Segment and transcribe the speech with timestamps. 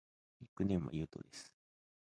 [0.39, 1.53] ニックネームはゆうとです。